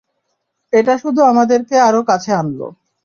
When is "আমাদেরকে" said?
1.23-1.75